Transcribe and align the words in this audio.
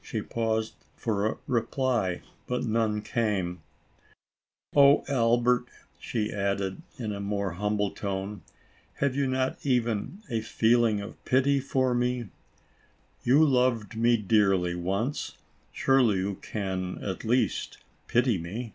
She 0.00 0.22
paused 0.22 0.74
for 0.94 1.26
a 1.26 1.36
reply, 1.46 2.22
but 2.46 2.64
none 2.64 3.02
came. 3.02 3.60
"Oh, 4.74 5.04
Albert," 5.06 5.66
she 6.00 6.32
added, 6.32 6.80
in 6.98 7.12
a 7.12 7.20
more 7.20 7.50
humble 7.50 7.90
tone, 7.90 8.40
"have 9.00 9.14
you 9.14 9.26
not 9.26 9.58
even 9.66 10.22
a 10.30 10.40
feel 10.40 10.86
ing 10.86 11.02
of 11.02 11.22
pity 11.26 11.60
for 11.60 11.92
me? 11.94 12.30
You 13.22 13.44
loved 13.44 13.98
me 13.98 14.16
dearly 14.16 14.74
once. 14.74 15.36
Surely, 15.72 16.16
you 16.16 16.36
can, 16.36 16.96
at 17.04 17.26
least, 17.26 17.76
pity 18.08 18.38
me." 18.38 18.72